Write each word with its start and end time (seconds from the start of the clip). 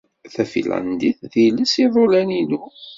Tafinlandit 0.33 1.19
d 1.31 1.33
iles 1.45 1.73
n 1.75 1.79
yiḍewlan-inu. 1.79 2.63